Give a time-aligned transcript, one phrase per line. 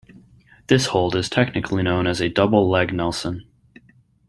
[0.65, 3.45] This hold is technically known as a double leg nelson.